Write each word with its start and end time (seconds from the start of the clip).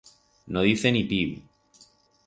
No 0.55 0.63
dice 0.69 0.91
ni 0.95 1.03
piu. 1.13 1.31